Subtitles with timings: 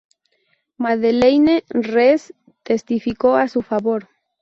[0.79, 4.09] Madeleine Rees testificó a su favor.